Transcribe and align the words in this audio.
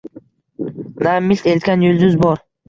Na 1.03 1.13
milt 1.27 1.49
etgan 1.53 1.85
yulduz 1.89 2.19
bor 2.25 2.43